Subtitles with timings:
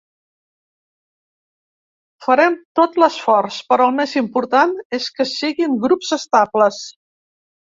[2.27, 6.83] Farem tot l’esforç, però el més important és que siguin grups estables.